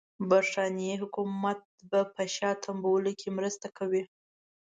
[0.29, 4.03] برټانیې حکومت به په شا تمبولو کې مرسته کوي.